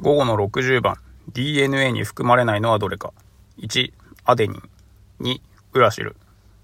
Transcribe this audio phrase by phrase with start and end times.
[0.00, 0.96] 午後の60番
[1.32, 3.12] DNA に含まれないのはどれか。
[3.58, 3.92] 1
[4.24, 4.62] アデニン。
[5.20, 5.40] 2
[5.74, 6.16] ウラシル。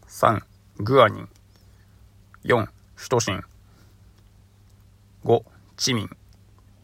[0.08, 0.40] 3
[0.78, 1.28] グアニン。
[2.44, 3.44] 4シュトシン。
[5.24, 5.42] 5
[5.76, 6.10] チミン。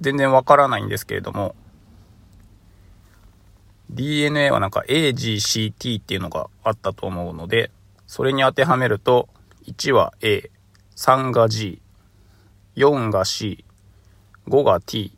[0.03, 1.54] 全然わからないんですけれども
[3.90, 7.71] DNA はなんか AGCT っていうのがあったと思うので
[8.06, 9.28] それに当てはめると
[9.66, 10.50] 1は A、
[10.96, 11.80] 3が G、
[12.76, 13.64] 4が C、
[14.48, 15.16] 5が T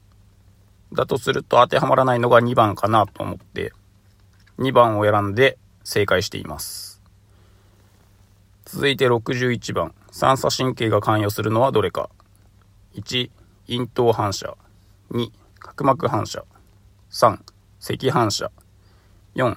[0.95, 3.73] だとすると当てはまらないのが2番かなと思って
[4.59, 7.03] 2番を選んで正解しています。
[8.65, 12.09] 続いて61番、三叉神経が関与するのはどれか。
[12.95, 13.31] 1、
[13.69, 14.57] 咽頭反射。
[15.11, 16.45] 2、角膜反射。
[17.11, 17.39] 3、
[17.81, 18.51] 赤反射。
[19.35, 19.57] 4、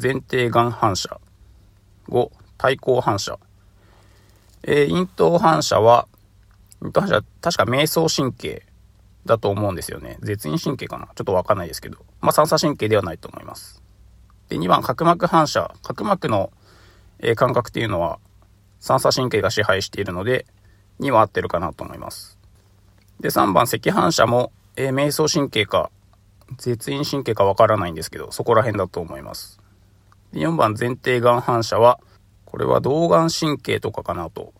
[0.00, 1.20] 前庭眼反射。
[2.08, 3.38] 5、対向反射。
[4.64, 6.06] えー、咽頭反射は、
[6.82, 8.64] 咽頭反射確か瞑想神経
[9.24, 10.18] だと思うんですよね。
[10.20, 11.06] 絶縁神経かな？
[11.14, 11.98] ちょっとわかんないですけど。
[12.20, 13.82] まあ、三叉神経ではないと思います。
[14.48, 15.74] で、2番、角膜反射。
[15.82, 16.50] 角膜の、
[17.20, 18.18] えー、感覚っていうのは、
[18.80, 20.46] 三叉神経が支配しているので、
[21.00, 22.38] 2は合ってるかなと思います。
[23.20, 25.90] で、3番、赤反射も、えー、瞑想神経か、
[26.58, 29.60] 絶縁神経かわからないんですけど、そこら辺だと思います。
[30.32, 32.00] で4番、前庭眼反射は、
[32.44, 34.52] これは動眼神経とかかなと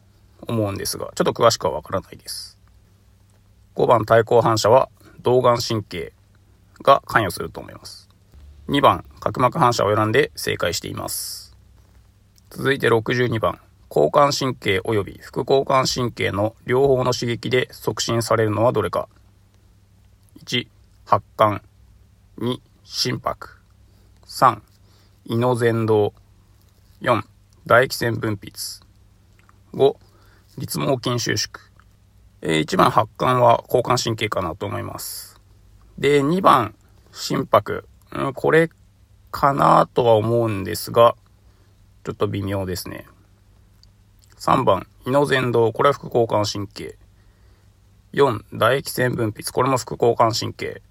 [0.47, 2.59] 思うんですが、ちょっと詳しくはわからないです。
[3.93, 4.89] 番、対向反射は、
[5.21, 6.15] 動眼神経
[6.83, 8.09] が関与すると思います。
[8.69, 11.55] 2番、角膜反射を選んで正解しています。
[12.49, 19.09] 続いて62番、交感神経及び副交感神経の両方の刺激で促進されるのはどれか。
[20.45, 20.67] 1、
[21.05, 21.61] 発汗。
[22.39, 23.59] 2、心拍。
[24.27, 24.61] 3、
[25.27, 26.15] 胃の前動。
[27.03, 27.23] 4、
[27.65, 28.83] 唾液腺分泌。
[29.75, 29.97] 5、
[30.57, 31.72] 立毛筋収縮。
[32.45, 35.41] えー、1番発汗は交感神経かなと思います。
[35.97, 36.75] で、2番
[37.13, 37.87] 心拍。
[38.11, 38.69] うん、これ
[39.31, 41.15] かなとは思うんですが、
[42.03, 43.07] ちょっと微妙ですね。
[44.39, 45.73] 3番、胃の前動。
[45.73, 46.99] これは副交感神経。
[48.13, 49.53] 4、唾液腺分泌。
[49.53, 50.83] これも副交感神経。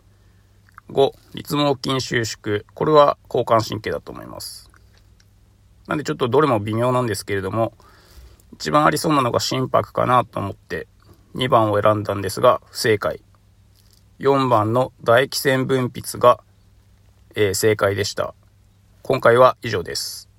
[0.90, 2.64] 5、立毛筋収縮。
[2.74, 4.72] これは交感神経だと思います。
[5.88, 7.74] なんでちょっとどれも微妙なんですけれども、
[8.54, 10.88] 一番ありそうなのが心拍かなと思って
[11.36, 13.22] 2番を選んだんですが、不正解。
[14.20, 16.42] 4番の唾液腺分泌が
[17.36, 18.34] えー、正解でした。
[19.04, 20.31] 今回は以上です。